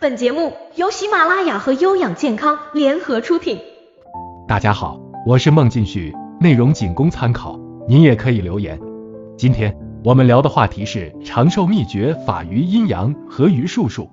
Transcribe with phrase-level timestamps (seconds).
[0.00, 3.58] 本节目由喜马拉雅和优养健康联合出品。
[4.48, 6.10] 大家好，我是孟进旭，
[6.40, 8.80] 内容仅供参考，您也可以留言。
[9.36, 14.08] 今天我们聊的话题是长寿秘诀法于阴阳合于术数。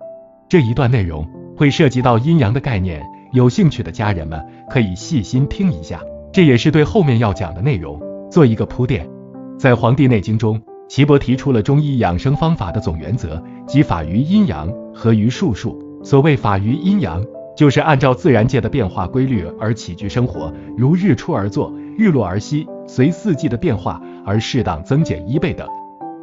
[0.50, 3.01] 这一段内容会涉及到阴阳的概念，
[3.31, 6.01] 有兴趣的家人们可以细心听一下，
[6.33, 7.97] 这也是对后面要讲的内容
[8.29, 9.10] 做一个铺垫。
[9.58, 14.69] 在《黄帝内经》中，岐伯提出了中医养生方法的总原则，即法于阴阳。
[14.97, 17.23] 合于术数，所谓法于阴阳，
[17.55, 25.67] 就是按照自然界的变化规律而起居生活，如日出而作，日落而息，随四季的变化而适当增减衣被等。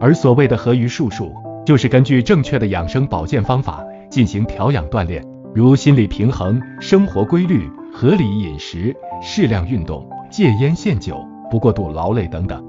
[0.01, 1.33] 而所谓的合于术数，
[1.65, 12.61] 就是根据正确的养生保健方法进行调养锻炼，如心理平衡、生活规律、合理饮食、适量运动、戒烟限酒、不过度劳累等等。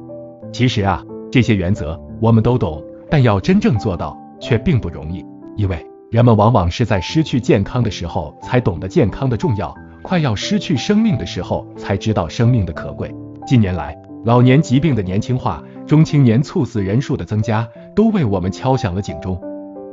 [0.54, 5.26] 其实啊，这些原则我们都懂，但要真正做到却并不容易，
[5.58, 5.84] 因为。
[6.16, 13.13] 人们往往是在失去健康的时候才懂得健康的重要，快要失去生命的时候才知道生命的可贵。
[13.46, 19.38] 近年来，老年疾病的年轻化、中青年猝死人数的增加，都为我们敲响了警钟。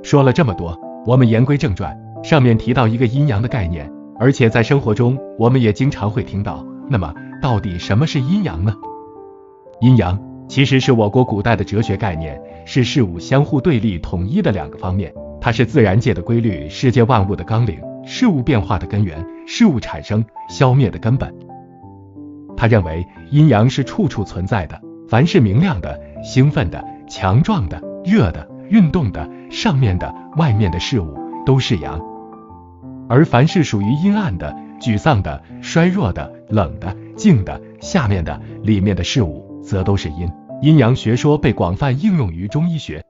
[0.04, 1.92] 说了这么多，我们言归正传。
[2.22, 6.64] 上面提到一个阴阳的概念，而且在生活中我们也经常会听到。
[6.88, 7.12] 那么，
[7.42, 8.72] 到底什么是阴阳呢？
[9.80, 15.12] 阴阳其实是我国古代的哲学概念，是事物相互对立统一的两个方面。
[15.44, 21.34] 它是自然界的规律，世界万物的纲领，事物变化的根源，事物产生、消灭的根本。
[22.56, 31.98] 他认为阴阳是处处存在的，凡是明亮的、兴奋的、强壮的、热的、运动的、上面的、外面的事物都是阳；
[33.08, 40.30] 而凡是属于阴暗的、沮丧的、衰弱的、冷的、静的、下面的、里面的事物，则都是阴。
[40.62, 43.04] 阴阳学说被广泛应用于中医学。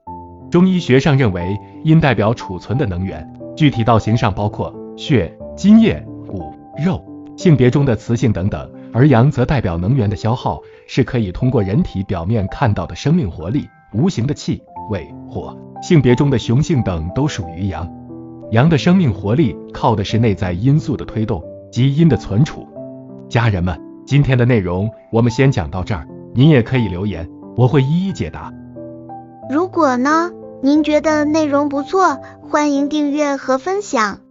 [0.53, 7.03] 中医学上认为，阴代表储存的能源，具体到形上包括血、津液、骨、肉，
[7.35, 14.61] 性别中的雌性等等；而阳则代表能源的消耗，是可以通过人体表面看到的生命活力，无形的气、
[14.91, 15.57] 味、火。
[15.81, 17.91] 性别中的雄性等都属于阳。
[18.51, 22.67] 阳的生命活力靠的是内在因素的推动，即阴的存储。
[23.27, 23.75] 家人们，
[24.05, 28.53] 今天的内容我们先讲到这儿，您也可以留言，我会一一解答。
[29.49, 30.29] 如果呢？
[30.65, 34.22] 您觉得内容不错，欢迎订阅和分享。